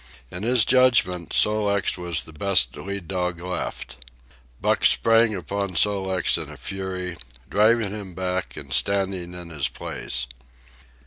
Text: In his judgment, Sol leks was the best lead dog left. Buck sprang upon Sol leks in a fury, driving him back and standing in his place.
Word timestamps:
In 0.31 0.41
his 0.41 0.65
judgment, 0.65 1.31
Sol 1.31 1.65
leks 1.67 1.95
was 1.95 2.23
the 2.23 2.33
best 2.33 2.75
lead 2.75 3.07
dog 3.07 3.39
left. 3.39 3.97
Buck 4.59 4.83
sprang 4.83 5.35
upon 5.35 5.75
Sol 5.75 6.07
leks 6.07 6.39
in 6.39 6.49
a 6.49 6.57
fury, 6.57 7.17
driving 7.47 7.91
him 7.91 8.15
back 8.15 8.57
and 8.57 8.73
standing 8.73 9.35
in 9.35 9.49
his 9.51 9.67
place. 9.67 10.25